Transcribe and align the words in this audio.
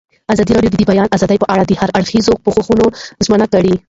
ازادي 0.33 0.51
راډیو 0.53 0.71
د 0.73 0.77
د 0.79 0.83
بیان 0.91 1.07
آزادي 1.15 1.37
په 1.41 1.47
اړه 1.53 1.63
د 1.65 1.71
هر 1.81 1.89
اړخیز 1.97 2.25
پوښښ 2.43 2.57
ژمنه 3.25 3.45
کړې. 3.53 3.73